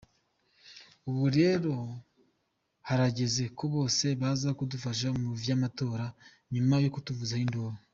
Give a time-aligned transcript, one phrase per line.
[1.09, 1.73] "Ubu rero
[2.87, 6.05] harageze ko bose baza kudufasha mu vy'amatora,
[6.53, 7.77] nyuma yo kutuvuzako induru.